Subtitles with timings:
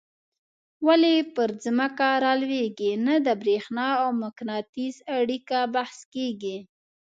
[0.87, 6.57] ولي پر ځمکه رالویږي نه د برېښنا او مقناطیس اړیکه بحث کیږي.